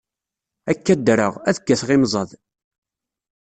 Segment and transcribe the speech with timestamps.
[0.71, 2.31] Akka ddreɣ, ad kkateɣ imẓad.